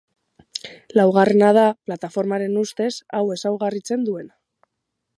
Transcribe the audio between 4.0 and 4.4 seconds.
duena.